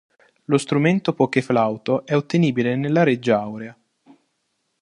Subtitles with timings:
[0.45, 3.77] Lo strumento Poké Flauto è ottenibile nella Reggia Aurea.